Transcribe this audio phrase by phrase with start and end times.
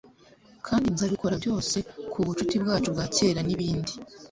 [0.67, 1.77] kandi nzabikora byose
[2.11, 3.93] k'ubucuti bwacu bwa kera nibindi